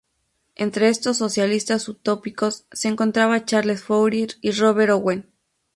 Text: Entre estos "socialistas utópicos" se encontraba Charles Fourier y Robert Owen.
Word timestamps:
Entre 0.55 0.87
estos 0.89 1.17
"socialistas 1.17 1.87
utópicos" 1.87 2.65
se 2.71 2.87
encontraba 2.87 3.45
Charles 3.45 3.83
Fourier 3.83 4.29
y 4.41 4.49
Robert 4.49 4.89
Owen. 4.93 5.29